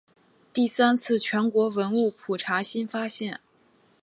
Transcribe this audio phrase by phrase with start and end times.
[0.51, 3.39] 第三次全国文物普查新发现。